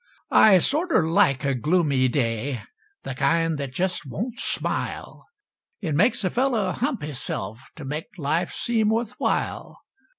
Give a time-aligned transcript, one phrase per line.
[0.31, 2.63] I sorter like a gloomy day,
[3.05, 5.27] Th' kind that jest won't smile;
[5.79, 9.77] It makes a feller hump hisself T' make life seem wuth while.